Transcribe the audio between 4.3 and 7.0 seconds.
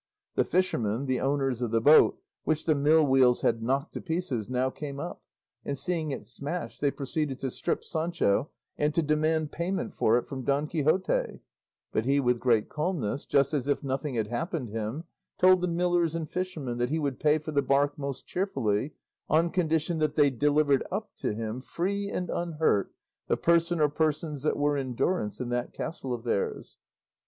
now came up, and seeing it smashed they